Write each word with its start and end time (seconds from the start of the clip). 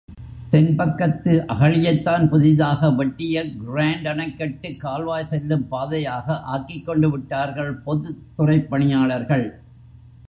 தென்பக்கத்து 0.51 1.33
அகழியைத்தான் 1.47 2.27
புதிதாக 2.29 2.89
வெட்டிய 2.91 3.43
கிராண்ட் 3.57 4.07
அணைக்கட்டு 4.07 4.77
கால்வாய் 4.77 5.25
செல்லும் 5.25 5.67
பாதையாக 5.67 6.39
ஆக்கிக் 6.39 6.85
கொண்டு 6.85 7.11
விட்டார்கள் 7.11 7.81
பொதுத்துறைப் 7.85 8.69
பணியாளர்கள். 8.69 9.61